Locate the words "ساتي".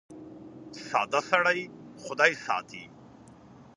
2.45-2.83